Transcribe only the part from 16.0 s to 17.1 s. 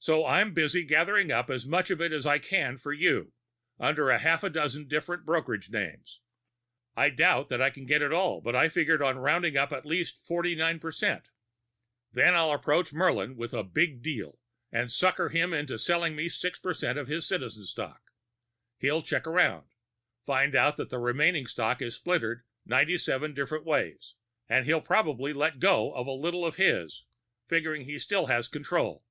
me six percent of